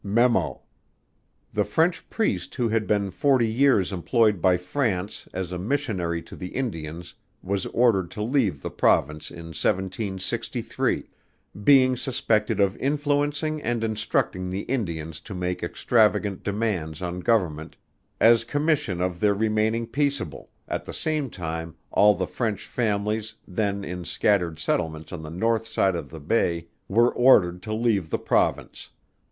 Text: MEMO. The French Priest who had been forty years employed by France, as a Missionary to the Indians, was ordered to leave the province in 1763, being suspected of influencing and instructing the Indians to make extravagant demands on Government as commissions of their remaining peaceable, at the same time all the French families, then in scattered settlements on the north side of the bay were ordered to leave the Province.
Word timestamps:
MEMO. 0.03 0.61
The 1.53 1.63
French 1.63 2.09
Priest 2.09 2.55
who 2.55 2.69
had 2.69 2.87
been 2.87 3.11
forty 3.11 3.47
years 3.47 3.91
employed 3.91 4.41
by 4.41 4.57
France, 4.57 5.27
as 5.31 5.51
a 5.51 5.59
Missionary 5.59 6.23
to 6.23 6.35
the 6.35 6.55
Indians, 6.55 7.13
was 7.43 7.67
ordered 7.67 8.09
to 8.09 8.23
leave 8.23 8.63
the 8.63 8.71
province 8.71 9.29
in 9.29 9.53
1763, 9.53 11.07
being 11.63 11.95
suspected 11.95 12.59
of 12.59 12.75
influencing 12.77 13.61
and 13.61 13.83
instructing 13.83 14.49
the 14.49 14.61
Indians 14.61 15.19
to 15.19 15.35
make 15.35 15.61
extravagant 15.61 16.41
demands 16.41 17.03
on 17.03 17.19
Government 17.19 17.75
as 18.19 18.43
commissions 18.43 19.01
of 19.01 19.19
their 19.19 19.35
remaining 19.35 19.85
peaceable, 19.85 20.49
at 20.67 20.83
the 20.85 20.93
same 20.95 21.29
time 21.29 21.75
all 21.91 22.15
the 22.15 22.25
French 22.25 22.65
families, 22.65 23.35
then 23.47 23.83
in 23.83 24.03
scattered 24.03 24.57
settlements 24.57 25.13
on 25.13 25.21
the 25.21 25.29
north 25.29 25.67
side 25.67 25.93
of 25.95 26.09
the 26.09 26.19
bay 26.19 26.65
were 26.87 27.13
ordered 27.13 27.61
to 27.61 27.71
leave 27.71 28.09
the 28.09 28.17
Province. 28.17 28.89